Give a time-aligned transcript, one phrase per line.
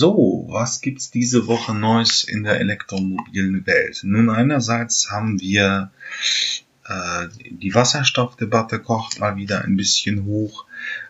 [0.00, 4.02] So, was gibt's diese Woche Neues in der elektromobilen Welt?
[4.04, 5.90] Nun, einerseits haben wir
[6.86, 10.66] äh, die Wasserstoffdebatte kocht mal wieder ein bisschen hoch.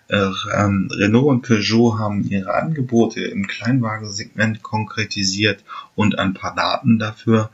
[0.08, 5.64] Äh, ähm, Renault und Peugeot haben ihre Angebote im Kleinwagensegment konkretisiert
[5.94, 7.50] und ein paar Daten dafür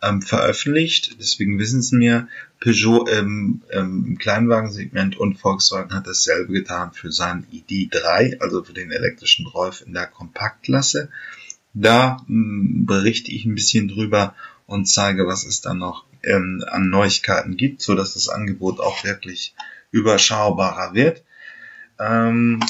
[0.00, 1.16] ähm, veröffentlicht.
[1.20, 2.28] Deswegen wissen Sie mir,
[2.60, 8.90] Peugeot ähm, im Kleinwagensegment und Volkswagen hat dasselbe getan für seinen ID3, also für den
[8.90, 11.10] elektrischen Golf in der Kompaktklasse.
[11.74, 14.34] Da ähm, berichte ich ein bisschen drüber
[14.66, 19.04] und zeige, was es da noch ähm, an Neuigkeiten gibt, so dass das Angebot auch
[19.04, 19.54] wirklich
[19.90, 21.22] überschaubarer wird.
[21.98, 22.60] Ähm,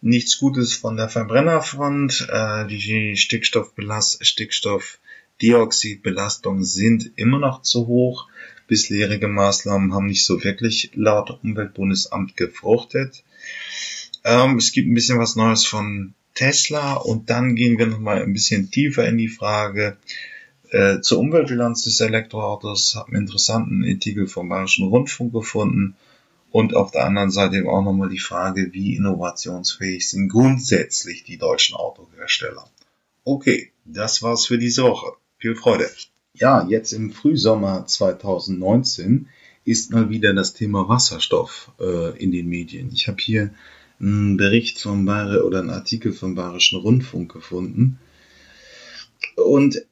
[0.00, 2.28] nichts Gutes von der Verbrennerfront.
[2.30, 8.28] Äh, die Stickstoffbelast Stickstoffdioxidbelastungen sind immer noch zu hoch.
[8.66, 13.24] Bisherige Maßnahmen haben nicht so wirklich laut Umweltbundesamt gefruchtet.
[14.24, 18.32] Ähm, es gibt ein bisschen was Neues von Tesla und dann gehen wir nochmal ein
[18.32, 19.96] bisschen tiefer in die Frage,
[20.70, 25.96] äh, zur Umweltbilanz des Elektroautos habe einen interessanten Artikel vom Bayerischen Rundfunk gefunden
[26.50, 31.38] und auf der anderen Seite eben auch nochmal die Frage, wie innovationsfähig sind grundsätzlich die
[31.38, 32.68] deutschen Autohersteller.
[33.24, 35.12] Okay, das war's für diese Woche.
[35.38, 35.88] Viel Freude.
[36.38, 39.28] Ja, jetzt im Frühsommer 2019
[39.64, 42.90] ist mal wieder das Thema Wasserstoff äh, in den Medien.
[42.92, 43.54] Ich habe hier
[43.98, 47.98] einen Bericht vom Bayer oder einen Artikel vom Bayerischen Rundfunk gefunden.
[49.36, 49.82] Und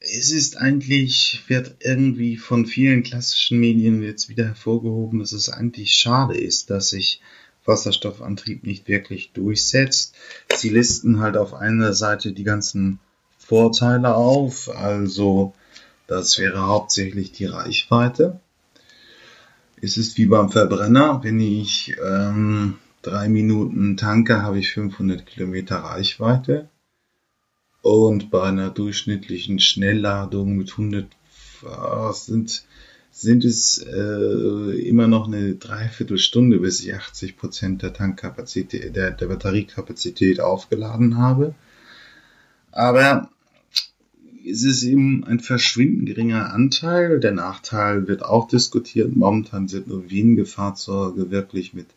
[0.00, 5.94] es ist eigentlich, wird irgendwie von vielen klassischen Medien jetzt wieder hervorgehoben, dass es eigentlich
[5.94, 7.20] schade ist, dass sich
[7.64, 10.16] Wasserstoffantrieb nicht wirklich durchsetzt.
[10.56, 12.98] Sie listen halt auf einer Seite die ganzen
[13.38, 15.54] Vorteile auf, also
[16.12, 18.38] das wäre hauptsächlich die Reichweite.
[19.80, 25.78] Es ist wie beim Verbrenner, wenn ich ähm, drei Minuten tanke, habe ich 500 Kilometer
[25.78, 26.68] Reichweite.
[27.80, 31.06] Und bei einer durchschnittlichen Schnellladung mit 100
[32.12, 32.64] sind,
[33.10, 39.26] sind es äh, immer noch eine Dreiviertelstunde, bis ich 80 Prozent der Tankkapazität, der, der
[39.26, 41.54] Batteriekapazität aufgeladen habe.
[42.70, 43.30] Aber
[44.44, 47.20] es ist eben ein verschwindend geringer Anteil.
[47.20, 49.14] Der Nachteil wird auch diskutiert.
[49.14, 51.88] Momentan sind nur wenige Fahrzeuge wirklich mit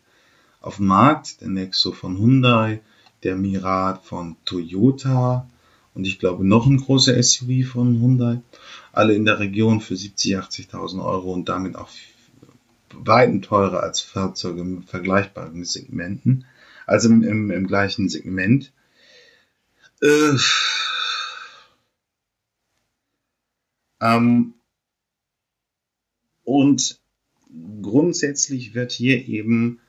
[0.62, 1.42] auf dem Markt.
[1.42, 2.82] Der Nexo von Hyundai,
[3.24, 5.48] der Mirat von Toyota,
[5.96, 8.42] und ich glaube noch ein großer SUV von Hyundai.
[8.92, 11.90] Alle in der Region für 70, 80.000 Euro und damit auch
[12.94, 16.46] weiten teurer als Fahrzeuge im vergleichbaren Segmenten.
[16.86, 18.74] Also im, im, im gleichen Segment.
[20.02, 20.38] Äh,
[24.06, 24.54] ähm,
[26.44, 27.00] und
[27.82, 29.80] grundsätzlich wird hier eben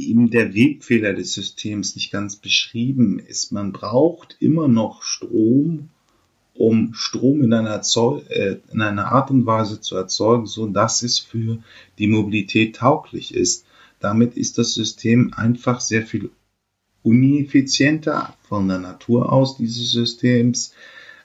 [0.00, 3.52] eben der Wegfehler des Systems nicht ganz beschrieben ist.
[3.52, 5.90] Man braucht immer noch Strom,
[6.54, 7.82] um Strom in einer,
[8.30, 11.58] äh, in einer Art und Weise zu erzeugen, so dass es für
[11.98, 13.66] die Mobilität tauglich ist.
[14.00, 16.30] Damit ist das System einfach sehr viel
[17.02, 20.72] uneffizienter von der Natur aus dieses Systems.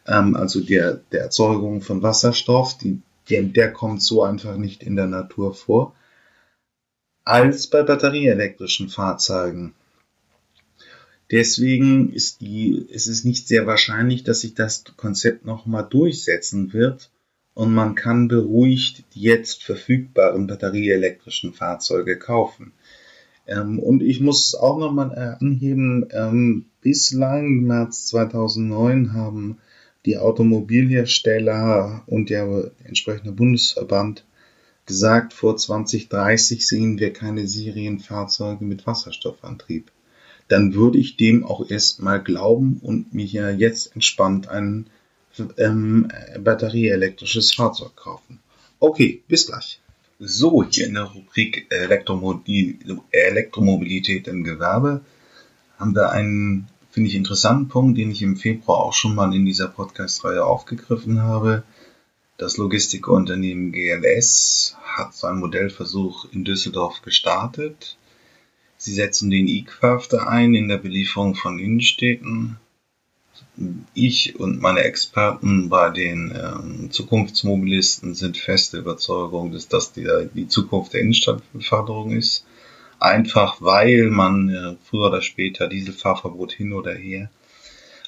[0.08, 4.96] Ähm, also der, der Erzeugung von Wasserstoff, die, der, der kommt so einfach nicht in
[4.96, 5.94] der Natur vor
[7.26, 9.74] als bei batterieelektrischen Fahrzeugen.
[11.32, 17.10] Deswegen ist, die, ist es nicht sehr wahrscheinlich, dass sich das Konzept nochmal durchsetzen wird
[17.56, 22.74] und man kann beruhigt die jetzt verfügbaren batterieelektrischen Fahrzeuge kaufen.
[23.48, 29.58] Ähm, und ich muss auch nochmal anheben, ähm, bislang März 2009 haben
[30.06, 34.24] die Automobilhersteller und der entsprechende Bundesverband
[34.86, 39.92] gesagt, vor 2030 sehen wir keine Serienfahrzeuge mit Wasserstoffantrieb.
[40.48, 44.88] Dann würde ich dem auch erstmal glauben und mir hier jetzt entspannt ein
[45.58, 48.40] ähm, batterieelektrisches Fahrzeug kaufen.
[48.80, 49.80] Okay, bis gleich.
[50.20, 52.78] So, hier in der Rubrik Elektromobil
[53.12, 55.02] Elektromobilität im Gewerbe
[55.78, 59.46] haben wir einen, finde ich, interessanten Punkt, den ich im Februar auch schon mal in
[59.46, 61.64] dieser Podcast-Reihe aufgegriffen habe.
[62.38, 67.98] Das Logistikunternehmen GLS hat seinen Modellversuch in Düsseldorf gestartet.
[68.78, 72.56] Sie setzen den E-Crafter ein in der Belieferung von Innenstädten.
[73.94, 80.48] Ich und meine Experten bei den ähm, Zukunftsmobilisten sind feste Überzeugung, dass das die, die
[80.48, 82.46] Zukunft der Innenstadtbeförderung ist.
[83.00, 87.30] Einfach weil man äh, früher oder später Dieselfahrverbot hin oder her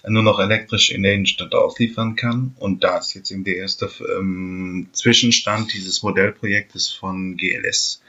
[0.10, 2.56] nur noch elektrisch in der Innenstadt ausliefern kann.
[2.60, 8.02] Und da ist jetzt eben der erste ähm, Zwischenstand dieses Modellprojektes von GLS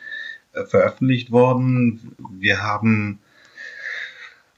[0.52, 2.14] äh, veröffentlicht worden.
[2.38, 3.19] Wir haben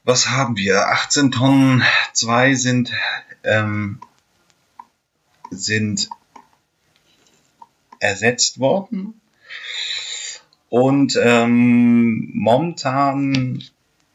[0.03, 0.87] was haben wir?
[0.87, 1.83] 18 Tonnen,
[2.13, 2.91] zwei sind,
[3.43, 3.99] ähm,
[5.51, 6.09] sind
[7.99, 9.21] ersetzt worden.
[10.71, 13.61] Und ähm, momentan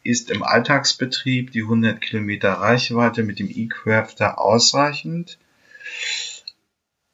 [0.03, 5.39] ist im Alltagsbetrieb die 100 Kilometer Reichweite mit dem E-Crafter ausreichend.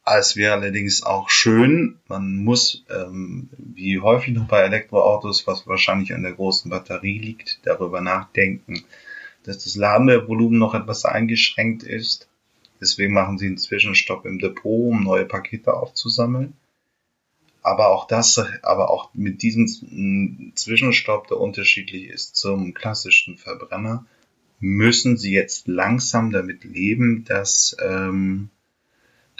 [0.04, 6.14] Es wäre allerdings auch schön, man muss, ähm, wie häufig noch bei Elektroautos, was wahrscheinlich
[6.14, 8.84] an der großen Batterie liegt, darüber nachdenken,
[9.42, 12.28] dass das Ladevolumen noch etwas eingeschränkt ist.
[12.80, 16.52] Deswegen machen sie einen Zwischenstopp im Depot, um neue Pakete aufzusammeln.
[17.62, 24.04] Aber auch das, aber auch mit diesem Zwischenstopp, der unterschiedlich ist zum klassischen Verbrenner,
[24.58, 28.50] müssen sie jetzt langsam damit leben, dass ähm,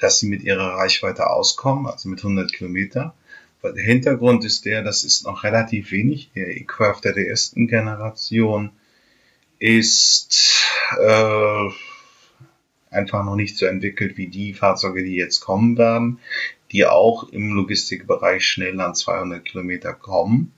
[0.03, 3.15] dass sie mit ihrer Reichweite auskommen, also mit 100 Kilometer.
[3.61, 6.31] Weil der Hintergrund ist der, das ist noch relativ wenig.
[6.35, 8.71] Der E-Crafter der ersten Generation
[9.61, 10.67] ist
[10.99, 11.69] äh,
[12.91, 16.19] einfach noch nicht so entwickelt wie die Fahrzeuge, die jetzt kommen werden,
[16.73, 20.53] die auch im Logistikbereich schnell an 200 Kilometer kommen.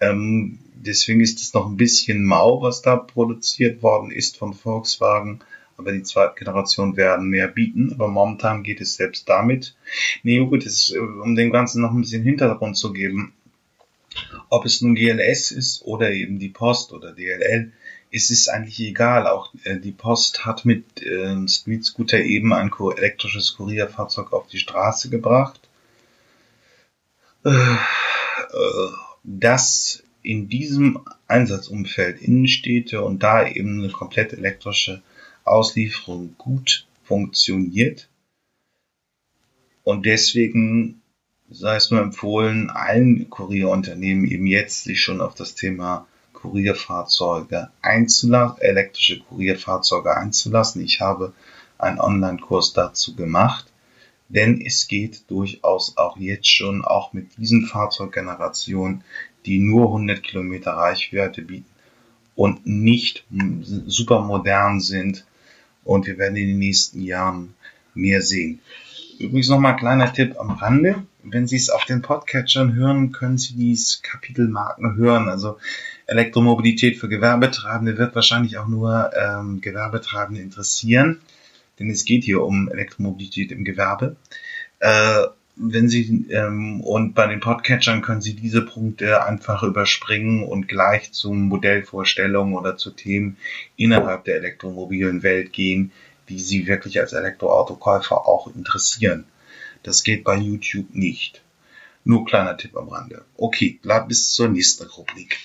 [0.00, 5.40] Ähm, deswegen ist es noch ein bisschen mau, was da produziert worden ist von Volkswagen
[5.82, 7.92] aber die zweite Generation werden mehr bieten.
[7.92, 9.74] Aber momentan geht es selbst damit.
[10.22, 13.32] Nee, gut, ist, äh, um dem Ganzen noch ein bisschen Hintergrund zu geben.
[14.48, 17.72] Ob es nun GLS ist oder eben die Post oder DLL,
[18.12, 19.26] ist es eigentlich egal.
[19.26, 24.58] Auch äh, die Post hat mit äh, Street Scooter eben ein elektrisches Kurierfahrzeug auf die
[24.58, 25.68] Straße gebracht.
[27.44, 27.76] Äh, äh,
[29.24, 35.02] das in diesem Einsatzumfeld Innenstädte und da eben eine komplett elektrische
[35.44, 38.08] Auslieferung gut funktioniert.
[39.84, 41.00] Und deswegen
[41.50, 46.06] sei es nur empfohlen, allen Kurierunternehmen eben jetzt sich schon auf das Thema
[46.42, 50.84] Kurierfahrzeuge einzulassen, elektrische Kurierfahrzeuge einzulassen.
[50.84, 51.32] Ich habe
[51.78, 53.66] einen Online-Kurs dazu gemacht,
[54.28, 59.04] denn es geht durchaus auch jetzt schon, auch mit diesen Fahrzeuggenerationen,
[59.46, 61.70] die nur 100 Kilometer Reichweite bieten
[62.34, 63.24] und nicht
[63.86, 65.24] super modern sind,
[65.84, 67.54] und wir werden in den nächsten Jahren
[67.94, 68.60] mehr sehen.
[69.18, 71.04] Übrigens nochmal kleiner Tipp am Rande.
[71.24, 75.28] Wenn Sie es auf den Podcatchern hören, können Sie diese Kapitelmarken hören.
[75.28, 75.58] Also
[76.12, 81.20] Elektromobilität für Gewerbetreibende wird wahrscheinlich auch nur ähm, Gewerbetreibende interessieren,
[81.78, 84.16] denn es geht hier um Elektromobilität im Gewerbe.
[84.78, 85.22] Äh,
[85.56, 91.12] wenn Sie ähm, und bei den Podcatchern können Sie diese Punkte einfach überspringen und gleich
[91.12, 93.36] zum Modellvorstellungen oder zu Themen
[93.76, 95.92] innerhalb der elektromobilen Welt gehen,
[96.28, 99.24] die Sie wirklich als Elektroautokäufer auch interessieren.
[99.82, 101.42] Das geht bei YouTube nicht.
[102.04, 103.24] Nur kleiner Tipp am Rande.
[103.36, 105.38] Okay, bleib bis zur nächsten Rubrik.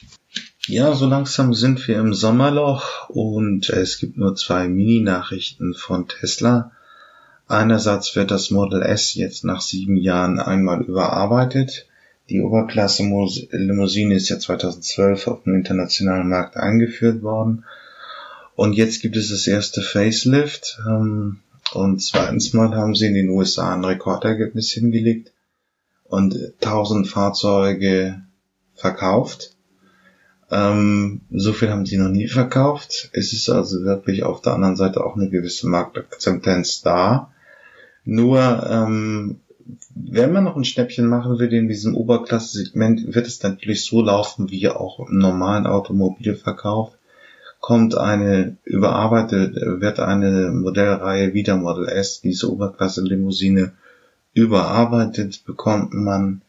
[0.69, 6.71] Ja, so langsam sind wir im Sommerloch und es gibt nur zwei Mini-Nachrichten von Tesla.
[7.47, 11.87] Einerseits wird das Model S jetzt nach sieben Jahren einmal überarbeitet.
[12.29, 17.63] Die Oberklasse-Limousine ist ja 2012 auf dem internationalen Markt eingeführt worden.
[18.57, 20.81] Und jetzt gibt es das erste Facelift.
[20.85, 21.39] Ähm,
[21.71, 25.31] und zweitens mal haben sie in den USA ein Rekordergebnis hingelegt
[26.09, 28.21] und 1000 Fahrzeuge
[28.75, 29.56] verkauft.
[30.49, 33.09] Ähm, so viel haben sie noch nie verkauft.
[33.13, 37.31] Es ist also wirklich auf der anderen Seite auch eine gewisse Marktakzeptanz da.
[38.05, 39.41] Nur, ähm,
[39.93, 44.49] wenn man noch ein Schnäppchen machen will in diesem Oberklasse-Segment, wird es natürlich so laufen
[44.49, 46.93] wie auch im normalen Automobilverkauf.
[47.59, 53.73] Kommt eine überarbeitete, wird eine Modellreihe wieder Model S, diese Oberklasse-Limousine
[54.33, 56.41] überarbeitet, bekommt man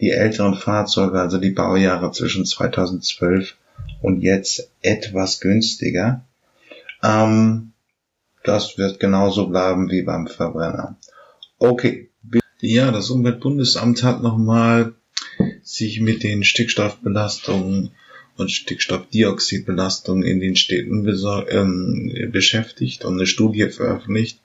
[0.00, 3.54] die älteren Fahrzeuge, also die Baujahre zwischen 2012
[4.02, 6.24] und jetzt etwas günstiger.
[7.02, 7.72] Ähm,
[8.44, 10.96] das wird genauso bleiben wie beim Verbrenner.
[11.58, 12.10] Okay.
[12.60, 14.94] Ja, das Umweltbundesamt hat nochmal
[15.62, 17.90] sich mit den Stickstoffbelastungen
[18.36, 21.06] und Stickstoffdioxidbelastungen in den Städten
[21.48, 24.40] ähm, beschäftigt und eine Studie veröffentlicht.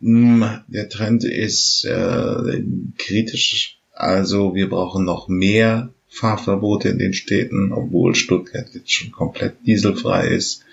[0.00, 2.62] Hm, der Trend ist äh,
[2.96, 3.79] kritisch.
[4.00, 10.28] Also wir brauchen noch mehr Fahrverbote in den Städten, obwohl Stuttgart jetzt schon komplett dieselfrei
[10.28, 10.64] ist.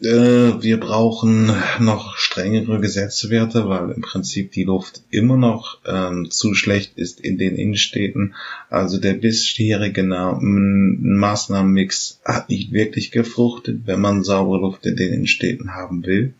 [0.00, 6.54] Äh, wir brauchen noch strengere Gesetzwerte, weil im Prinzip die Luft immer noch ähm, zu
[6.54, 8.36] schlecht ist in den Innenstädten.
[8.70, 15.74] Also der bisherige Maßnahmenmix hat nicht wirklich gefruchtet, wenn man saubere Luft in den Innenstädten
[15.74, 16.34] haben will.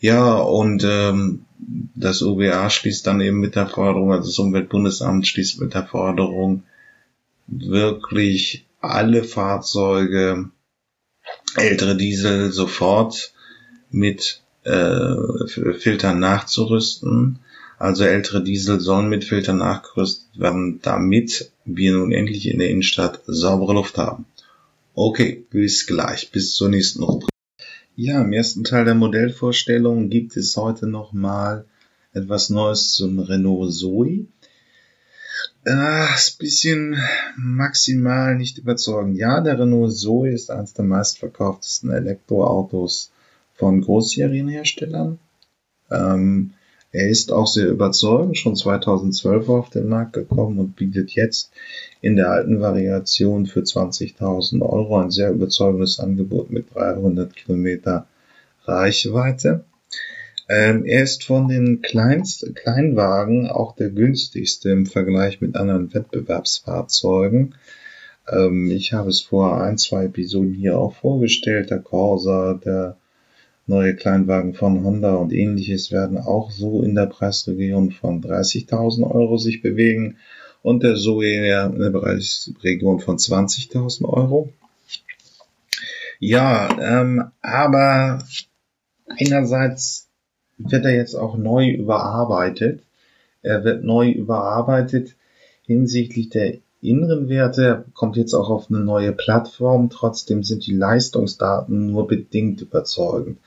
[0.00, 1.46] Ja, und ähm,
[1.94, 6.64] das UBA schließt dann eben mit der Forderung, also das Umweltbundesamt schließt mit der Forderung,
[7.46, 10.50] wirklich alle Fahrzeuge,
[11.56, 13.32] ältere Diesel sofort
[13.90, 15.14] mit äh,
[15.46, 17.38] Filtern nachzurüsten.
[17.78, 23.20] Also ältere Diesel sollen mit Filtern nachgerüstet werden, damit wir nun endlich in der Innenstadt
[23.26, 24.26] saubere Luft haben.
[24.94, 27.26] Okay, bis gleich, bis zur nächsten Runde.
[27.96, 31.64] Ja, im ersten Teil der Modellvorstellung gibt es heute nochmal
[32.12, 34.26] etwas Neues zum Renault Zoe.
[35.64, 37.00] Ah, ist bisschen
[37.36, 39.16] maximal nicht überzeugend.
[39.16, 43.12] Ja, der Renault Zoe ist eines der meistverkauftesten Elektroautos
[43.54, 45.20] von Großserienherstellern.
[45.88, 46.54] Ähm,
[46.94, 51.50] er ist auch sehr überzeugend, schon 2012 auf den Markt gekommen und bietet jetzt
[52.00, 58.06] in der alten Variation für 20.000 Euro ein sehr überzeugendes Angebot mit 300 Kilometer
[58.64, 59.64] Reichweite.
[60.48, 67.56] Ähm, er ist von den Kleinst Kleinwagen auch der günstigste im Vergleich mit anderen Wettbewerbsfahrzeugen.
[68.30, 71.70] Ähm, ich habe es vor ein, zwei Episoden hier auch vorgestellt.
[71.70, 72.98] Der Corsa, der
[73.66, 79.38] neue Kleinwagen von Honda und ähnliches werden auch so in der Preisregion von 30.000 Euro
[79.38, 80.18] sich bewegen
[80.62, 84.52] und der Zoe in der Preisregion von 20.000 Euro.
[86.18, 88.24] Ja, ähm, aber
[89.18, 90.08] einerseits
[90.58, 92.82] wird er jetzt auch neu überarbeitet.
[93.42, 95.16] Er wird neu überarbeitet
[95.66, 100.74] hinsichtlich der inneren Werte, er kommt jetzt auch auf eine neue Plattform, trotzdem sind die
[100.74, 103.38] Leistungsdaten nur bedingt überzeugend.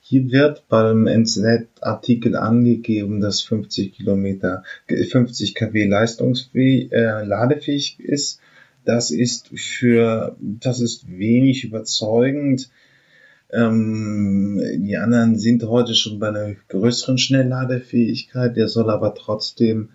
[0.00, 8.40] Hier wird beim NZ-Artikel angegeben, dass 50 Kilometer, 50 kW leistungsfähig, äh, ladefähig ist.
[8.84, 12.68] Das ist für, das ist wenig überzeugend.
[13.52, 18.56] Ähm, die anderen sind heute schon bei einer größeren Schnellladefähigkeit.
[18.56, 19.90] Der soll aber trotzdem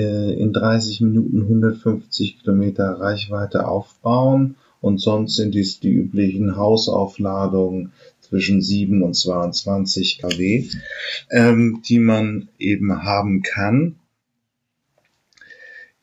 [0.00, 4.56] in 30 Minuten 150 Kilometer Reichweite aufbauen.
[4.80, 10.68] Und sonst sind es die üblichen Hausaufladungen zwischen 7 und 22 kW,
[11.30, 13.96] ähm, die man eben haben kann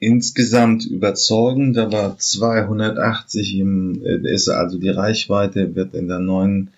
[0.04, 6.72] insgesamt überzeugend, aber 280 im, äh, ist also die Reichweite wird in der neuen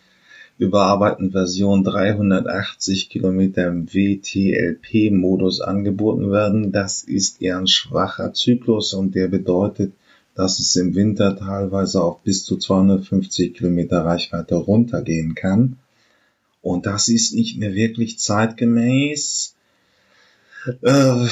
[0.57, 6.71] überarbeiteten Version 380 Kilometer im WTLP-Modus angeboten werden.
[6.71, 9.93] Das ist eher ein schwacher Zyklus und der bedeutet,
[10.33, 15.77] dass es im Winter teilweise auf bis zu 250 Kilometer Reichweite runtergehen kann.
[16.61, 19.55] Und das ist nicht mehr wirklich zeitgemäß.
[20.81, 21.27] Äh,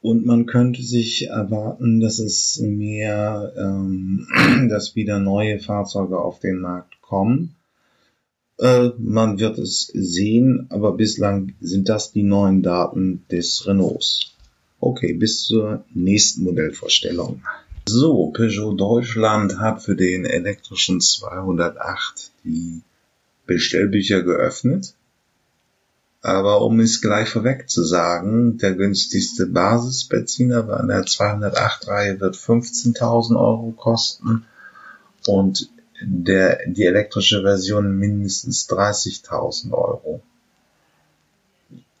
[0.00, 4.26] und man könnte sich erwarten, dass es mehr, ähm,
[4.68, 7.54] dass wieder neue Fahrzeuge auf den Markt kommen.
[8.62, 14.36] Äh, man wird es sehen, aber bislang sind das die neuen Daten des Renaults.
[14.78, 17.42] Okay, bis zur nächsten Modellvorstellung.
[17.88, 22.82] So, Peugeot Deutschland hat für den elektrischen 208 die
[23.46, 24.94] Bestellbücher geöffnet.
[26.20, 33.34] Aber um es gleich vorweg zu sagen, der günstigste Basisbenziner in der 208-Reihe wird 15.000
[33.36, 34.44] Euro kosten
[35.26, 35.68] und
[36.04, 40.22] der, die elektrische Version mindestens 30.000 Euro.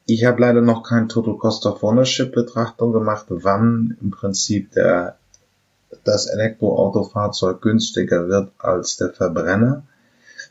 [0.06, 5.16] Ich habe leider noch kein Total Cost of Ownership Betrachtung gemacht, wann im Prinzip der,
[6.04, 9.84] das Elektroautofahrzeug günstiger wird als der Verbrenner.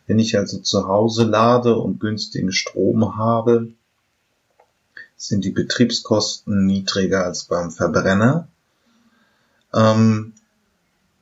[0.07, 3.67] Wenn ich also zu Hause lade und günstigen Strom habe,
[5.17, 8.47] sind die Betriebskosten niedriger als beim Verbrenner.
[9.73, 10.33] Ähm,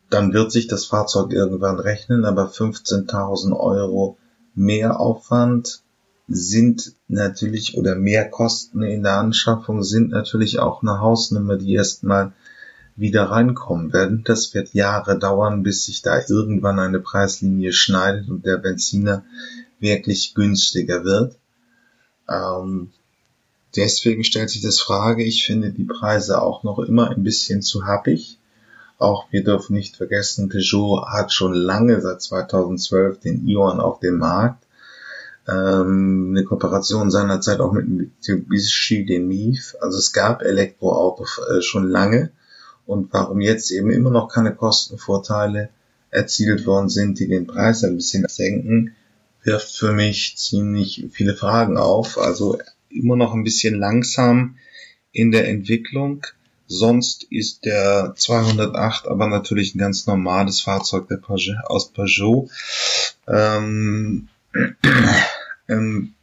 [0.10, 4.18] dann wird sich das Fahrzeug irgendwann rechnen, aber 15.000 Euro
[4.56, 5.82] Mehraufwand
[6.28, 12.34] sind natürlich oder Mehrkosten in der Anschaffung sind natürlich auch eine Hausnummer, die erstmal
[12.96, 14.24] wieder reinkommen werden.
[14.26, 19.24] Das wird Jahre dauern, bis sich da irgendwann eine Preislinie schneidet und der Benziner
[19.80, 21.38] wirklich günstiger wird.
[22.28, 22.92] Ähm,
[23.76, 27.86] deswegen stellt sich das Frage, ich finde die Preise auch noch immer ein bisschen zu
[27.86, 28.39] happig.
[29.00, 34.18] Auch wir dürfen nicht vergessen, Peugeot hat schon lange seit 2012 den Ion auf dem
[34.18, 34.66] Markt.
[35.48, 39.76] Ähm, eine Kooperation seinerzeit auch mit Mitsubishi, den Mief.
[39.80, 42.32] Also es gab Elektroautos äh, schon lange
[42.86, 45.70] und warum jetzt eben immer noch keine Kostenvorteile
[46.12, 48.96] erzielt worden sind, die den Preis ein bisschen senken,
[49.44, 52.18] wirft für mich ziemlich viele Fragen auf.
[52.18, 52.58] Also
[52.90, 54.58] immer noch ein bisschen langsam
[55.14, 56.26] in der Entwicklung.
[56.72, 62.48] Sonst ist der 208 aber natürlich ein ganz normales Fahrzeug der Peugeot, aus Peugeot.
[63.28, 64.30] Ähm,
[65.68, 66.14] ähm,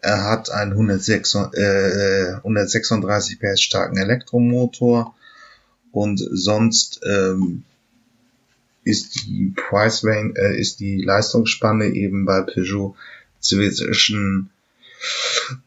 [0.00, 5.14] er hat einen 136, äh, 136 PS starken Elektromotor
[5.92, 7.64] und sonst ähm,
[8.82, 12.96] ist die Price Range, äh, ist die Leistungsspanne eben bei Peugeot
[13.40, 14.48] zwischen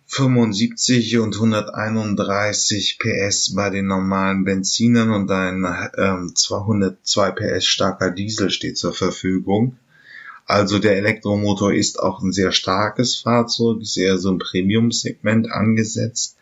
[0.07, 5.65] 75 und 131 PS bei den normalen Benzinern und ein
[5.97, 9.77] ähm, 202 PS starker Diesel steht zur Verfügung.
[10.45, 16.37] Also der Elektromotor ist auch ein sehr starkes Fahrzeug, sehr so ein Premium-Segment angesetzt,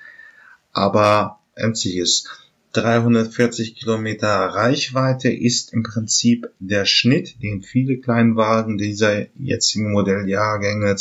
[0.72, 2.30] aber MC ist
[2.72, 10.96] 340 Kilometer Reichweite ist im Prinzip der Schnitt, den viele Kleinwagen dieser jetzigen Modelljahrgänge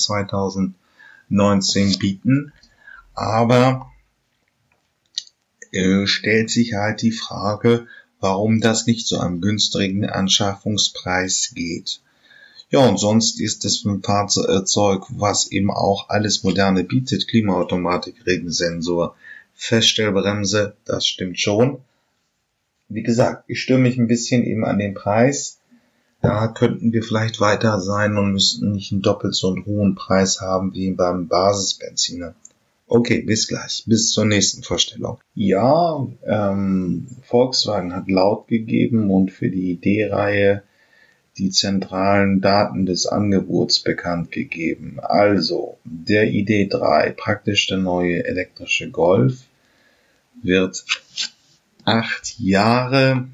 [1.29, 2.53] 2019 bieten.
[3.15, 3.91] Aber
[5.73, 7.87] äh, stellt sich halt die Frage,
[8.21, 12.01] warum das nicht zu einem günstigen Anschaffungspreis geht.
[12.71, 17.29] Ja, und sonst ist es ein Fahrzeug, was eben auch alles Moderne bietet.
[17.29, 19.15] Klimaautomatik, Regensensor,
[19.55, 21.79] Feststellbremse, das stimmt schon.
[22.89, 25.59] Wie gesagt, ich störe mich ein bisschen eben an den Preis.
[26.23, 30.41] Da könnten wir vielleicht weiter sein und müssten nicht einen doppelt so einen hohen Preis
[30.41, 32.35] haben wie beim Basisbenziner.
[32.89, 33.85] Okay, bis gleich.
[33.87, 35.19] Bis zur nächsten Vorstellung.
[35.35, 40.63] Ja, ähm, Volkswagen hat laut gegeben und für die D-Reihe
[41.37, 44.99] die zentralen Daten des Angebots bekannt gegeben.
[45.03, 49.43] Also der ID3, praktisch der neue elektrische Golf,
[50.43, 50.85] wird
[51.85, 53.29] acht Jahre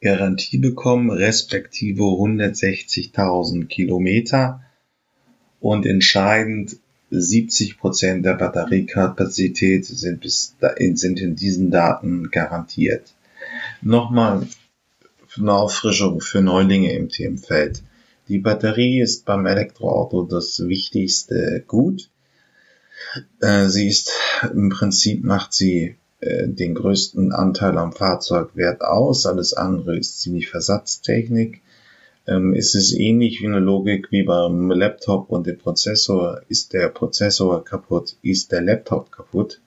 [0.00, 4.62] Garantie bekommen, respektive 160.000 Kilometer
[5.60, 6.76] und entscheidend
[7.10, 10.56] 70 Prozent der Batteriekapazität sind, bis,
[10.94, 13.14] sind in diesen Daten garantiert.
[13.80, 14.46] Nochmal
[15.38, 17.82] eine Auffrischung für Neulinge im Themenfeld.
[18.28, 22.10] Die Batterie ist beim Elektroauto das wichtigste Gut.
[23.40, 24.10] Äh, sie ist
[24.52, 29.26] im Prinzip macht sie äh, den größten Anteil am Fahrzeugwert aus.
[29.26, 31.62] Alles andere ist ziemlich Versatztechnik.
[32.26, 36.42] Ähm, es ist ähnlich wie eine Logik wie beim Laptop und dem Prozessor.
[36.48, 39.60] Ist der Prozessor kaputt, ist der Laptop kaputt.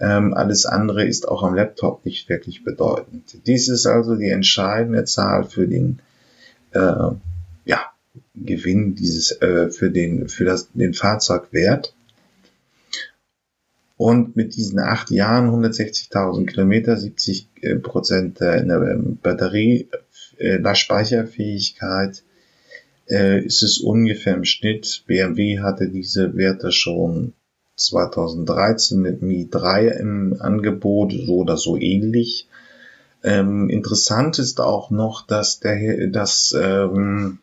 [0.00, 3.46] Ähm, alles andere ist auch am Laptop nicht wirklich bedeutend.
[3.46, 6.00] Dies ist also die entscheidende Zahl für den
[6.72, 7.10] äh,
[7.64, 7.92] ja,
[8.34, 11.94] Gewinn dieses äh, für den für das den Fahrzeugwert.
[14.02, 19.86] Und mit diesen acht Jahren 160.000 Kilometer, 70 äh, Prozent in der ähm, Batterie,
[20.38, 22.24] äh, der Speicherfähigkeit,
[23.08, 25.04] äh, ist es ungefähr im Schnitt.
[25.06, 27.34] BMW hatte diese Werte schon
[27.76, 32.48] 2013 mit Mi 3 im Angebot, so oder so ähnlich.
[33.22, 37.38] Ähm, interessant ist auch noch, dass der, dass ähm,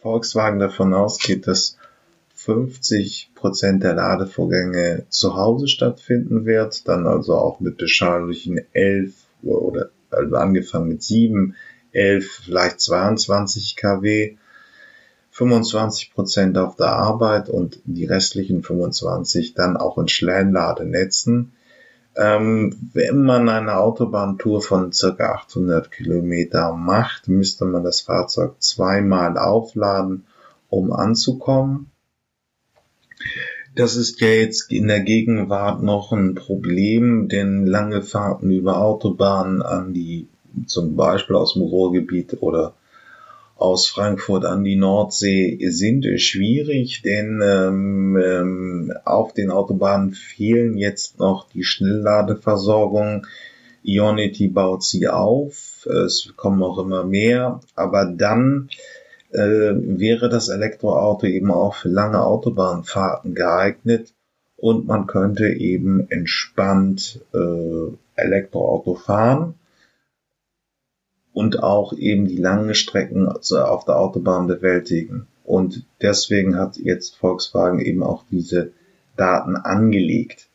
[0.00, 1.76] Volkswagen davon ausgeht, dass
[2.44, 9.90] 50 Prozent der Ladevorgänge zu Hause stattfinden wird, dann also auch mit beschaulichen 11 oder
[10.10, 11.54] also angefangen mit 7,
[11.92, 14.36] 11, vielleicht 22 kW
[15.32, 21.52] 25 Prozent auf der Arbeit und die restlichen 25 dann auch in Schnellladenetzen.
[22.16, 29.36] Ähm, wenn man eine Autobahntour von circa 800 Kilometer macht, müsste man das Fahrzeug zweimal
[29.36, 30.24] aufladen,
[30.70, 31.89] um anzukommen.
[33.74, 39.62] Das ist ja jetzt in der Gegenwart noch ein Problem, denn lange Fahrten über Autobahnen
[39.62, 40.26] an die,
[40.66, 42.74] zum Beispiel aus dem Ruhrgebiet oder
[43.60, 51.18] aus Frankfurt an die Nordsee sind schwierig, denn ähm, ähm, auf den Autobahnen fehlen jetzt
[51.18, 53.26] noch die Schnellladeversorgung.
[53.82, 58.70] Ionity baut sie auf, es kommen auch immer mehr, aber dann
[59.32, 64.12] äh, wäre das Elektroauto eben auch für lange Autobahnfahrten geeignet
[64.56, 69.54] und man könnte eben entspannt äh, Elektroauto fahren
[71.32, 75.26] und auch eben die langen Strecken auf der Autobahn bewältigen.
[75.44, 78.72] Und deswegen hat jetzt Volkswagen eben auch diese
[79.16, 80.48] Daten angelegt.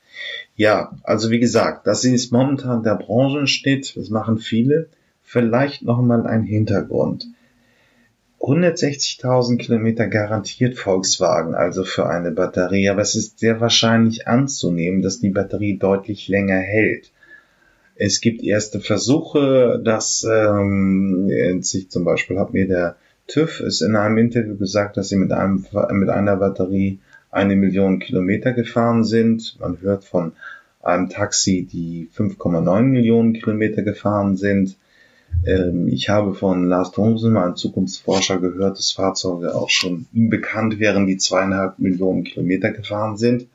[0.56, 4.88] Ja, also wie gesagt, das ist momentan der Branchenschnitt, das machen viele.
[5.22, 7.28] Vielleicht nochmal ein Hintergrund.
[8.46, 15.20] 160.000 Kilometer garantiert Volkswagen also für eine Batterie, aber es ist sehr wahrscheinlich anzunehmen, dass
[15.20, 17.12] die Batterie deutlich länger hält.
[17.96, 23.96] Es gibt erste Versuche, dass ähm, sich zum Beispiel hat mir der TÜV ist in
[23.96, 27.00] einem Interview gesagt, dass sie mit einem mit einer Batterie
[27.32, 29.58] eine Million Kilometer gefahren sind.
[29.60, 30.34] Man hört von
[30.84, 34.78] einem Taxi, die 5,9 Millionen Kilometer gefahren sind.
[35.46, 40.80] Ähm, ich habe von Lars Thomsen, einem Zukunftsforscher, gehört, dass Fahrzeuge auch schon ihm bekannt
[40.80, 43.48] wären, die zweieinhalb Millionen Kilometer gefahren sind.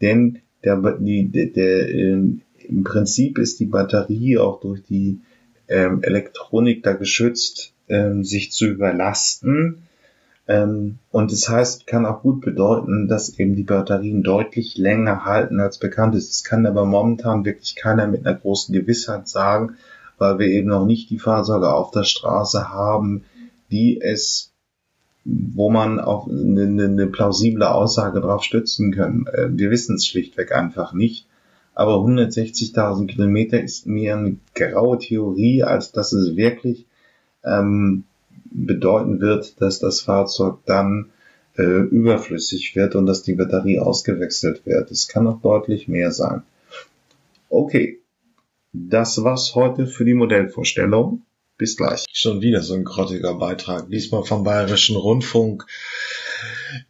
[0.00, 5.20] Denn der, die, der, der, im Prinzip ist die Batterie auch durch die
[5.68, 9.82] ähm, Elektronik da geschützt, ähm, sich zu überlasten.
[10.48, 15.60] Ähm, und das heißt, kann auch gut bedeuten, dass eben die Batterien deutlich länger halten
[15.60, 16.30] als bekannt ist.
[16.30, 19.76] Das kann aber momentan wirklich keiner mit einer großen Gewissheit sagen,
[20.20, 23.24] weil wir eben noch nicht die Fahrzeuge auf der Straße haben,
[23.70, 24.52] die es,
[25.24, 29.26] wo man auch eine, eine plausible Aussage drauf stützen können.
[29.26, 31.26] Äh, wir wissen es schlichtweg einfach nicht.
[31.74, 36.84] Aber 160.000 Kilometer ist mir eine graue Theorie, als dass es wirklich
[37.42, 38.04] ähm,
[38.50, 41.06] bedeuten wird, dass das Fahrzeug dann
[41.56, 44.90] äh, überflüssig wird und dass die Batterie ausgewechselt wird.
[44.90, 46.42] Es kann noch deutlich mehr sein.
[47.48, 47.99] Okay,
[48.72, 51.22] das war's heute für die Modellvorstellung.
[51.58, 52.06] Bis gleich.
[52.10, 55.66] Schon wieder so ein grottiger Beitrag, diesmal vom Bayerischen Rundfunk.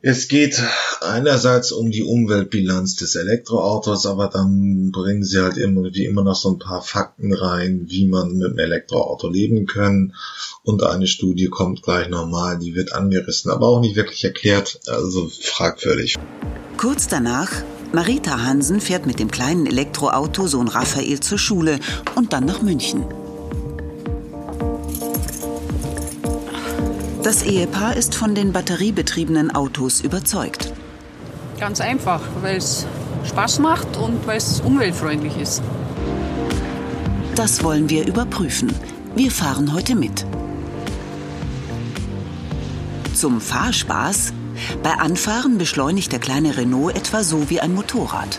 [0.00, 0.62] Es geht
[1.00, 6.36] einerseits um die Umweltbilanz des Elektroautos, aber dann bringen sie halt immer, wie immer noch
[6.36, 10.14] so ein paar Fakten rein, wie man mit dem Elektroauto leben kann.
[10.62, 15.28] Und eine Studie kommt gleich nochmal, die wird angerissen, aber auch nicht wirklich erklärt, also
[15.28, 16.16] fragwürdig.
[16.76, 17.50] Kurz danach,
[17.92, 21.80] Marita Hansen fährt mit dem kleinen Elektroauto Sohn Raphael zur Schule
[22.14, 23.04] und dann nach München.
[27.22, 30.72] Das Ehepaar ist von den batteriebetriebenen Autos überzeugt.
[31.58, 32.86] Ganz einfach, weil es
[33.28, 35.62] Spaß macht und weil es umweltfreundlich ist.
[37.34, 38.72] Das wollen wir überprüfen.
[39.16, 40.24] Wir fahren heute mit.
[43.14, 44.32] Zum Fahrspaß?
[44.82, 48.38] Bei Anfahren beschleunigt der kleine Renault etwa so wie ein Motorrad.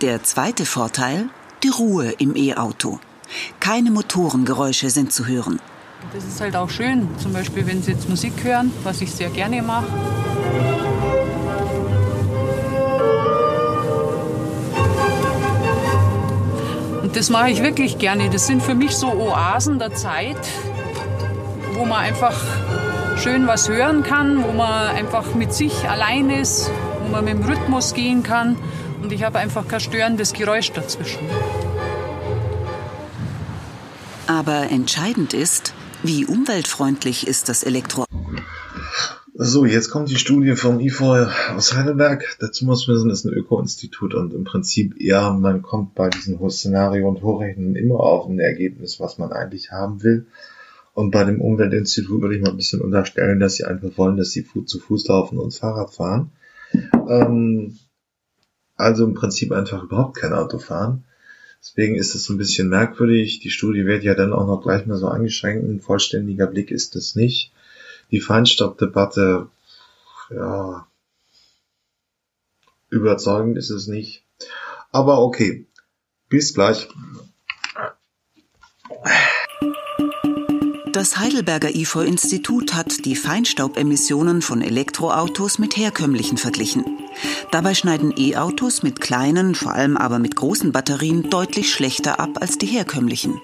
[0.00, 1.28] Der zweite Vorteil,
[1.62, 3.00] die Ruhe im E-Auto.
[3.60, 5.60] Keine Motorengeräusche sind zu hören.
[6.14, 9.28] Das ist halt auch schön, zum Beispiel wenn Sie jetzt Musik hören, was ich sehr
[9.28, 9.86] gerne mache.
[17.10, 18.30] Und das mache ich wirklich gerne.
[18.30, 20.38] Das sind für mich so Oasen der Zeit,
[21.72, 22.40] wo man einfach
[23.18, 26.70] schön was hören kann, wo man einfach mit sich allein ist,
[27.02, 28.56] wo man mit dem Rhythmus gehen kann
[29.02, 31.18] und ich habe einfach kein störendes Geräusch dazwischen.
[34.28, 38.04] Aber entscheidend ist, wie umweltfreundlich ist das Elektro.
[39.42, 41.14] So, jetzt kommt die Studie vom IFO
[41.56, 42.36] aus Heidelberg.
[42.40, 46.38] Dazu muss man wissen, ist ein Öko-Institut und im Prinzip, ja, man kommt bei diesen
[46.50, 50.26] Szenario- und Hochrechnen immer auf ein Ergebnis, was man eigentlich haben will.
[50.92, 54.32] Und bei dem Umweltinstitut würde ich mal ein bisschen unterstellen, dass sie einfach wollen, dass
[54.32, 56.32] sie zu Fuß laufen und Fahrrad fahren.
[57.08, 57.78] Ähm,
[58.76, 61.04] also im Prinzip einfach überhaupt kein Auto fahren.
[61.62, 63.40] Deswegen ist es so ein bisschen merkwürdig.
[63.40, 65.66] Die Studie wird ja dann auch noch gleich mal so eingeschränkt.
[65.66, 67.54] Ein vollständiger Blick ist es nicht.
[68.10, 69.48] Die Feinstaubdebatte,
[70.30, 70.86] ja,
[72.88, 74.24] überzeugend ist es nicht.
[74.92, 75.66] Aber okay.
[76.28, 76.88] Bis gleich.
[80.92, 86.84] Das Heidelberger IFO-Institut hat die Feinstaubemissionen von Elektroautos mit herkömmlichen verglichen.
[87.52, 92.58] Dabei schneiden E-Autos mit kleinen, vor allem aber mit großen Batterien deutlich schlechter ab als
[92.58, 93.40] die herkömmlichen.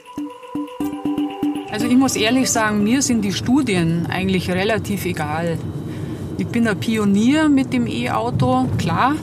[1.76, 5.58] Also ich muss ehrlich sagen, mir sind die Studien eigentlich relativ egal.
[6.38, 9.14] Ich bin ein Pionier mit dem E-Auto, klar,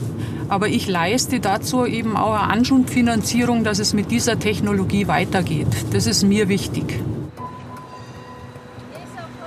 [0.48, 5.66] aber ich leiste dazu eben auch eine Anschubfinanzierung, dass es mit dieser Technologie weitergeht.
[5.90, 7.00] Das ist mir wichtig.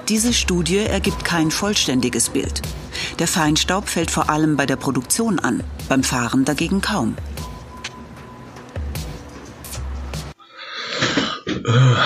[0.10, 2.62] Diese Studie ergibt kein vollständiges Bild.
[3.20, 7.16] Der Feinstaub fällt vor allem bei der Produktion an, beim Fahren dagegen kaum.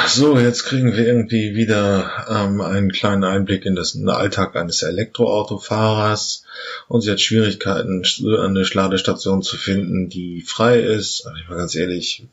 [0.07, 6.45] So, jetzt kriegen wir irgendwie wieder ähm, einen kleinen Einblick in, den Alltag eines Elektroautofahrers
[6.87, 11.27] und sie hat Schwierigkeiten, eine Ladestation zu finden, die frei ist.
[11.27, 12.27] Also ich mal ganz ehrlich,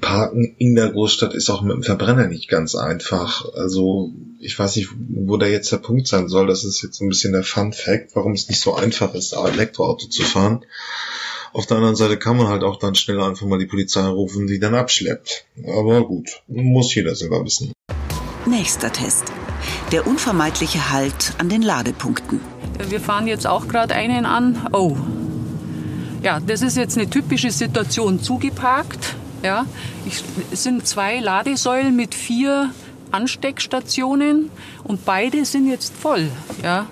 [0.00, 3.44] Parken in der Großstadt ist auch mit dem Verbrenner nicht ganz einfach.
[3.54, 6.48] Also ich weiß nicht, wo da jetzt der Punkt sein soll.
[6.48, 10.08] Das ist jetzt ein bisschen der Fun Fact, warum es nicht so einfach ist, Elektroauto
[10.08, 10.64] zu fahren.
[11.52, 14.46] Auf der anderen Seite kann man halt auch dann schnell einfach mal die Polizei rufen,
[14.46, 15.46] die dann abschleppt.
[15.66, 17.72] Aber gut, muss jeder selber wissen.
[18.46, 19.24] Nächster Test.
[19.90, 22.40] Der unvermeidliche Halt an den Ladepunkten.
[22.88, 24.66] Wir fahren jetzt auch gerade einen an.
[24.72, 24.96] Oh.
[26.22, 29.16] Ja, das ist jetzt eine typische Situation zugeparkt.
[29.42, 29.66] Ja,
[30.06, 32.70] ich, es sind zwei Ladesäulen mit vier
[33.10, 34.50] Ansteckstationen
[34.84, 36.28] und beide sind jetzt voll.
[36.62, 36.86] Ja.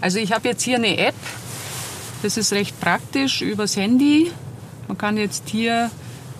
[0.00, 1.14] Also ich habe jetzt hier eine App,
[2.22, 4.30] das ist recht praktisch übers Handy.
[4.88, 5.90] Man kann jetzt hier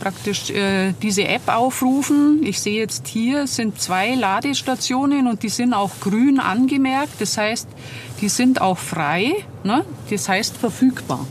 [0.01, 2.40] praktisch äh, diese App aufrufen.
[2.42, 7.21] Ich sehe jetzt hier sind zwei Ladestationen und die sind auch grün angemerkt.
[7.21, 7.68] Das heißt,
[8.21, 9.33] die sind auch frei.
[9.62, 9.85] Ne?
[10.11, 11.25] Das heißt verfügbar.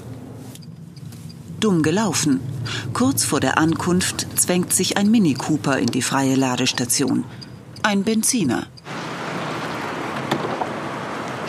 [1.59, 2.39] Dumm gelaufen.
[2.93, 7.25] Kurz vor der Ankunft zwängt sich ein Mini Cooper in die freie Ladestation.
[7.83, 8.67] Ein Benziner.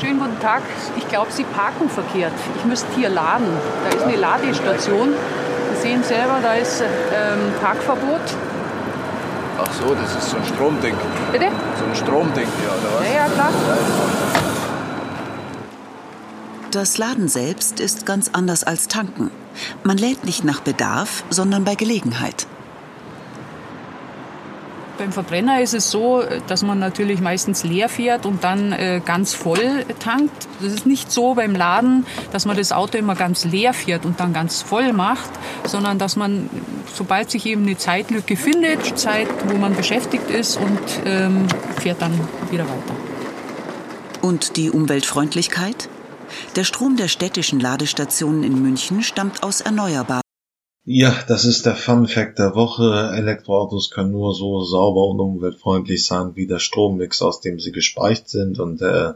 [0.03, 0.63] Schönen guten Tag.
[0.97, 2.33] Ich glaube, Sie parken verkehrt.
[2.57, 3.47] Ich müsste hier laden.
[3.85, 5.15] Da ist eine Ladestation.
[5.77, 8.21] Sie sehen selber, da ist ähm, Parkverbot.
[9.61, 10.97] Ach so, das ist so ein Stromding.
[11.31, 11.47] Bitte?
[11.79, 13.07] So ein Stromding, ja, oder was?
[13.07, 13.51] Ja, ja, klar.
[16.73, 19.31] Das Laden selbst ist ganz anders als tanken.
[19.85, 22.49] Man lädt nicht nach Bedarf, sondern bei Gelegenheit.
[25.03, 29.35] Beim Verbrenner ist es so, dass man natürlich meistens leer fährt und dann äh, ganz
[29.35, 30.47] voll tankt.
[30.61, 34.21] Das ist nicht so beim Laden, dass man das Auto immer ganz leer fährt und
[34.21, 35.29] dann ganz voll macht,
[35.67, 36.49] sondern dass man,
[36.95, 41.49] sobald sich eben eine Zeitlücke findet, Zeit, wo man beschäftigt ist und ähm,
[41.81, 42.13] fährt dann
[42.53, 42.95] wieder weiter.
[44.21, 45.89] Und die Umweltfreundlichkeit?
[46.55, 50.23] Der Strom der städtischen Ladestationen in München stammt aus erneuerbaren.
[50.85, 53.13] Ja, das ist der Fun Fact der Woche.
[53.15, 58.29] Elektroautos können nur so sauber und umweltfreundlich sein wie der Strommix, aus dem sie gespeicht
[58.29, 58.59] sind.
[58.59, 59.13] Und äh,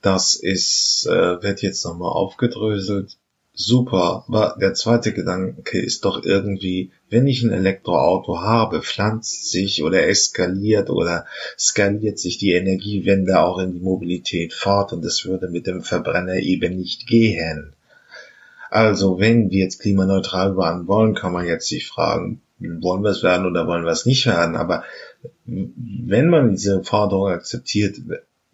[0.00, 3.18] das ist, äh, wird jetzt nochmal aufgedröselt.
[3.52, 9.82] Super, aber der zweite Gedanke ist doch irgendwie, wenn ich ein Elektroauto habe, pflanzt sich
[9.82, 11.26] oder eskaliert oder
[11.58, 16.36] skaliert sich die Energiewende auch in die Mobilität fort und es würde mit dem Verbrenner
[16.36, 17.74] eben nicht gehen.
[18.72, 23.22] Also wenn wir jetzt klimaneutral werden wollen, kann man jetzt sich fragen, wollen wir es
[23.22, 24.56] werden oder wollen wir es nicht werden?
[24.56, 24.82] Aber
[25.44, 27.98] wenn man diese Forderung akzeptiert,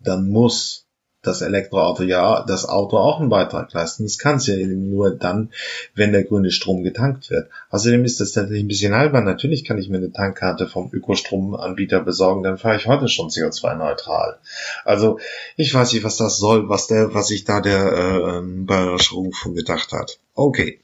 [0.00, 0.87] dann muss
[1.28, 4.04] das Elektroauto ja das Auto auch einen Beitrag leisten.
[4.04, 5.50] Das kann es ja nur dann,
[5.94, 7.48] wenn der grüne Strom getankt wird.
[7.70, 9.24] Außerdem ist das tatsächlich ein bisschen albern.
[9.24, 14.38] Natürlich kann ich mir eine Tankkarte vom Ökostromanbieter besorgen, dann fahre ich heute schon CO2-neutral.
[14.84, 15.18] Also
[15.56, 19.56] ich weiß nicht, was das soll, was der, was sich da der äh, Bayerische Rundfunk
[19.56, 20.18] gedacht hat.
[20.34, 20.80] Okay.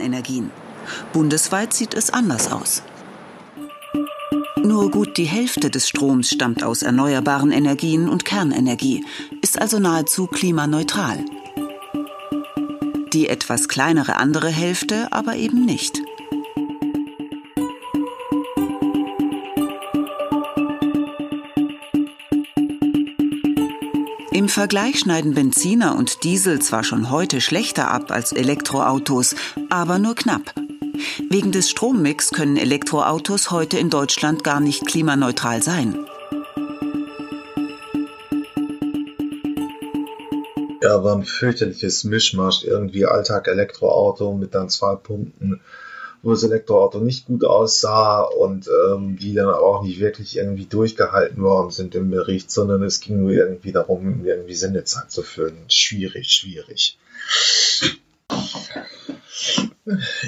[0.00, 0.50] Energien.
[1.12, 2.82] Bundesweit sieht es anders aus.
[4.66, 9.04] Nur gut die Hälfte des Stroms stammt aus erneuerbaren Energien und Kernenergie,
[9.40, 11.24] ist also nahezu klimaneutral.
[13.12, 16.02] Die etwas kleinere andere Hälfte aber eben nicht.
[24.32, 29.36] Im Vergleich schneiden Benziner und Diesel zwar schon heute schlechter ab als Elektroautos,
[29.70, 30.65] aber nur knapp.
[31.30, 36.06] Wegen des Strommix können Elektroautos heute in Deutschland gar nicht klimaneutral sein.
[40.82, 42.64] Ja, war ein fürchterliches Mischmasch.
[42.64, 45.60] Irgendwie Alltag Elektroauto mit dann zwei Punkten,
[46.22, 51.42] wo das Elektroauto nicht gut aussah und ähm, die dann auch nicht wirklich irgendwie durchgehalten
[51.42, 55.64] worden sind im Bericht, sondern es ging nur irgendwie darum, irgendwie Sendezeit zu füllen.
[55.68, 56.98] Schwierig, schwierig.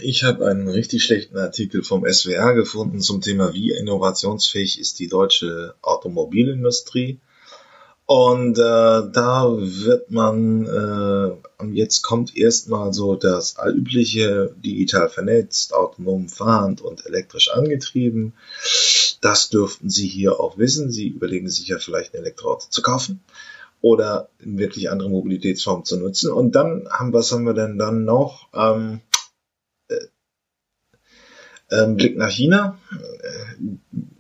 [0.03, 5.09] Ich habe einen richtig schlechten Artikel vom SWR gefunden zum Thema, wie innovationsfähig ist die
[5.09, 7.19] deutsche Automobilindustrie.
[8.07, 16.29] Und äh, da wird man, äh, jetzt kommt erstmal so das allübliche digital vernetzt, autonom
[16.29, 18.33] fahrend und elektrisch angetrieben.
[19.21, 20.91] Das dürften Sie hier auch wissen.
[20.91, 23.21] Sie überlegen sich ja vielleicht ein Elektroauto zu kaufen
[23.81, 26.33] oder wirklich andere Mobilitätsformen zu nutzen.
[26.33, 28.49] Und dann haben, was haben wir denn dann noch?
[28.55, 29.01] Ähm,
[31.71, 32.79] ähm, Blick nach China,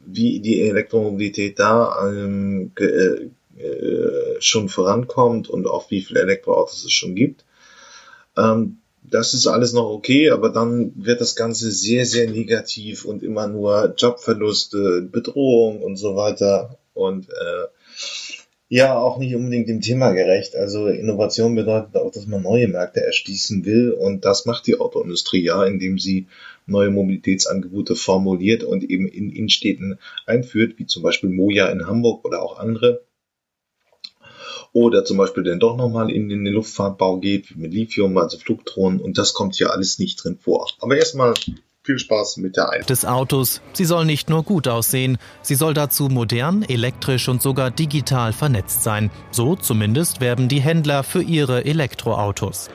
[0.06, 6.92] wie die Elektromobilität da ähm, äh, äh, schon vorankommt und auch wie viele Elektroautos es
[6.92, 7.44] schon gibt.
[8.36, 13.22] Ähm, das ist alles noch okay, aber dann wird das Ganze sehr, sehr negativ und
[13.22, 16.78] immer nur Jobverluste, Bedrohung und so weiter.
[16.94, 17.66] Und äh,
[18.68, 20.54] ja, auch nicht unbedingt dem Thema gerecht.
[20.54, 25.42] Also Innovation bedeutet auch, dass man neue Märkte erschließen will und das macht die Autoindustrie
[25.42, 26.26] ja, indem sie
[26.68, 32.42] neue Mobilitätsangebote formuliert und eben in Innenstädten einführt, wie zum Beispiel Moja in Hamburg oder
[32.42, 33.04] auch andere.
[34.72, 39.00] Oder zum Beispiel dann doch nochmal in den Luftfahrtbau geht, wie mit Lithium, also Flugdrohnen
[39.00, 40.68] und das kommt hier alles nicht drin vor.
[40.80, 41.34] Aber erstmal
[41.88, 43.62] viel Spaß mit der Ein des Autos.
[43.72, 48.82] Sie soll nicht nur gut aussehen, sie soll dazu modern, elektrisch und sogar digital vernetzt
[48.82, 49.10] sein.
[49.30, 52.68] So zumindest werben die Händler für ihre Elektroautos.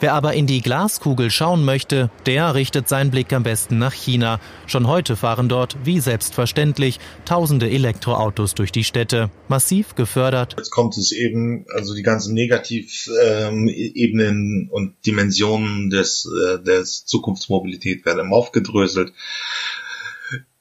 [0.00, 4.38] Wer aber in die Glaskugel schauen möchte, der richtet seinen Blick am besten nach China.
[4.66, 9.30] Schon heute fahren dort, wie selbstverständlich, tausende Elektroautos durch die Städte.
[9.48, 10.56] Massiv gefördert.
[10.58, 18.30] Jetzt kommt es eben, also die ganzen Negativebenen und Dimensionen des, äh, des Zukunftsmobilität werden
[18.32, 19.14] aufgedröselt.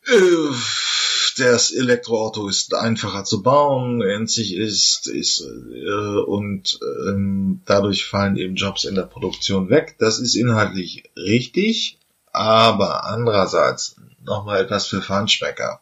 [0.05, 0.13] Äh,
[1.37, 8.55] das Elektroauto ist einfacher zu bauen, endlich ist, ist äh, und ähm, dadurch fallen eben
[8.55, 9.95] Jobs in der Produktion weg.
[9.99, 11.97] Das ist inhaltlich richtig,
[12.31, 15.81] aber andererseits nochmal etwas für Feinschmecker.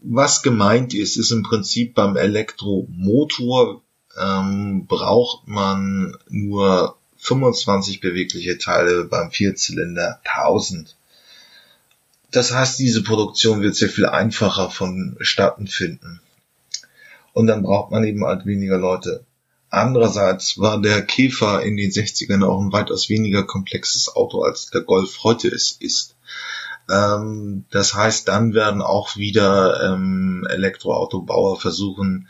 [0.00, 3.82] Was gemeint ist, ist im Prinzip beim Elektromotor
[4.20, 10.96] ähm, braucht man nur 25 bewegliche Teile beim Vierzylinder 1000.
[12.32, 16.20] Das heißt, diese Produktion wird sehr viel einfacher vonstatten finden.
[17.34, 19.24] Und dann braucht man eben halt weniger Leute.
[19.68, 24.80] Andererseits war der Käfer in den 60ern auch ein weitaus weniger komplexes Auto, als der
[24.80, 26.16] Golf heute es ist.
[26.90, 32.28] Ähm, das heißt, dann werden auch wieder ähm, Elektroautobauer versuchen,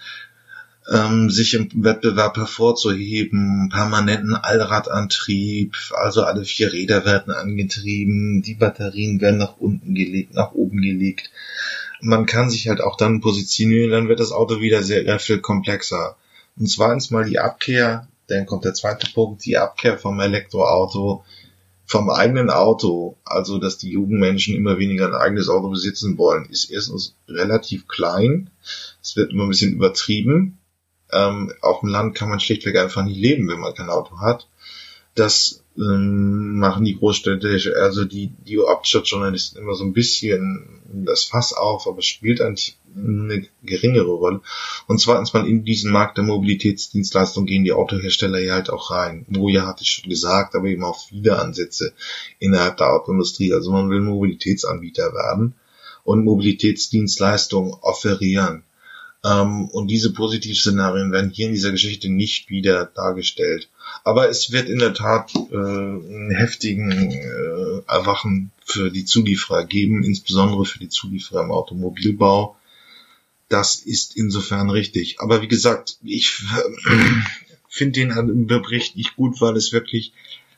[0.90, 9.20] ähm, sich im Wettbewerb hervorzuheben, permanenten Allradantrieb, also alle vier Räder werden angetrieben, die Batterien
[9.20, 11.30] werden nach unten gelegt, nach oben gelegt.
[12.00, 15.38] Man kann sich halt auch dann positionieren, dann wird das Auto wieder sehr, sehr viel
[15.38, 16.16] komplexer.
[16.56, 21.24] Und zweitens mal die Abkehr, dann kommt der zweite Punkt, die Abkehr vom Elektroauto,
[21.84, 26.70] vom eigenen Auto, also dass die Jugendmenschen immer weniger ein eigenes Auto besitzen wollen, ist
[26.70, 28.50] erstens relativ klein.
[29.02, 30.58] Es wird immer ein bisschen übertrieben.
[31.12, 34.48] Ähm, auf dem Land kann man schlichtweg einfach nicht leben, wenn man kein Auto hat.
[35.14, 41.52] Das ähm, machen die Großstädte, also die, die Hauptstadtjournalisten immer so ein bisschen das Fass
[41.52, 44.40] auf, aber spielt eigentlich eine geringere Rolle.
[44.86, 49.24] Und zweitens mal in diesen Markt der Mobilitätsdienstleistung gehen die Autohersteller ja halt auch rein.
[49.28, 51.92] Moja hatte ich schon gesagt, aber eben auch viele Ansätze
[52.38, 53.54] innerhalb der Autoindustrie.
[53.54, 55.54] Also man will Mobilitätsanbieter werden
[56.04, 58.64] und Mobilitätsdienstleistungen offerieren.
[59.24, 63.68] Ähm, und diese Positivszenarien werden hier in dieser Geschichte nicht wieder dargestellt.
[64.04, 70.02] Aber es wird in der Tat äh, einen heftigen äh, Erwachen für die Zulieferer geben,
[70.02, 72.56] insbesondere für die Zulieferer im Automobilbau.
[73.48, 75.20] Das ist insofern richtig.
[75.20, 76.42] Aber wie gesagt, ich
[76.88, 76.98] äh,
[77.68, 80.12] finde den Bericht nicht gut, weil es wirklich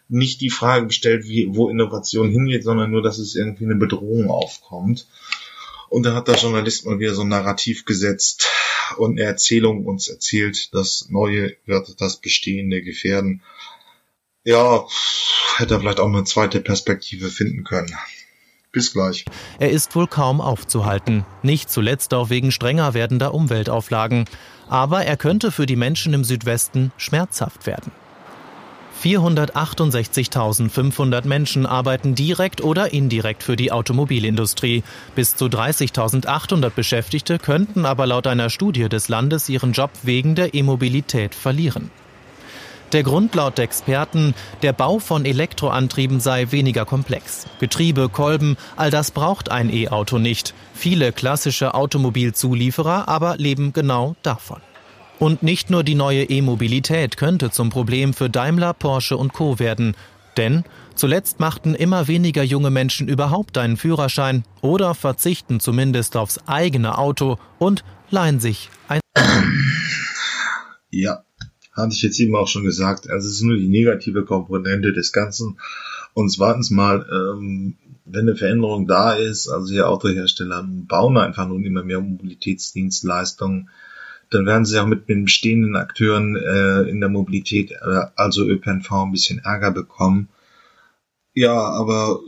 [0.09, 4.31] nicht die Frage stellt, wie, wo Innovation hingeht, sondern nur, dass es irgendwie eine Bedrohung
[4.31, 5.07] aufkommt.
[5.89, 8.49] Und da hat der Journalist mal wieder so ein Narrativ gesetzt
[8.97, 13.43] und eine Erzählung uns erzählt, das Neue wird das Bestehende gefährden.
[14.45, 14.87] Ja,
[15.57, 17.97] hätte er vielleicht auch eine zweite Perspektive finden können.
[18.73, 19.25] Bis gleich.
[19.61, 24.25] Er ist wohl kaum aufzuhalten, nicht zuletzt auch wegen strenger werdender Umweltauflagen.
[24.69, 27.93] Aber er könnte für die Menschen im Südwesten schmerzhaft werden.
[29.03, 34.85] 468.500 Menschen arbeiten direkt oder indirekt für die Automobilindustrie.
[35.15, 40.55] Bis zu 30.800 Beschäftigte könnten aber laut einer Studie des Landes ihren Job wegen der
[40.55, 41.91] E-Mobilität verlieren.
[42.93, 47.47] Der Grund laut Experten, der Bau von Elektroantrieben sei weniger komplex.
[47.59, 50.55] Getriebe, Kolben, all das braucht ein E-Auto nicht.
[50.75, 54.61] Viele klassische Automobilzulieferer aber leben genau davon.
[55.19, 59.95] Und nicht nur die neue E-Mobilität könnte zum Problem für Daimler, Porsche und Co werden.
[60.37, 60.65] Denn
[60.97, 67.39] zuletzt machten immer weniger junge Menschen überhaupt einen Führerschein oder verzichten zumindest aufs eigene Auto
[67.59, 69.01] und leihen sich ein.
[70.91, 71.25] Ja,
[71.73, 73.09] hatte ich jetzt eben auch schon gesagt.
[73.09, 75.59] Also es ist nur die negative Komponente des Ganzen.
[76.13, 81.65] Und zweitens mal, ähm, wenn eine Veränderung da ist, also die Autohersteller bauen einfach nun
[81.65, 83.71] immer mehr Mobilitätsdienstleistungen
[84.31, 88.91] dann werden sie auch mit den bestehenden Akteuren äh, in der Mobilität, äh, also ÖPNV,
[88.93, 90.29] ein bisschen Ärger bekommen.
[91.35, 92.21] Ja, aber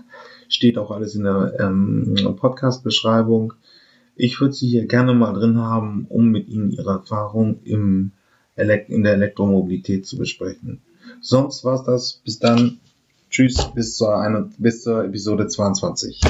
[0.48, 3.54] Steht auch alles in der ähm, Podcast-Beschreibung.
[4.16, 8.12] Ich würde Sie hier gerne mal drin haben, um mit Ihnen Ihre Erfahrung im
[8.56, 10.80] Elekt in der Elektromobilität zu besprechen.
[11.20, 12.20] Sonst war's das.
[12.24, 12.78] Bis dann.
[13.30, 16.20] Tschüss, bis zur, eine, bis zur Episode 22.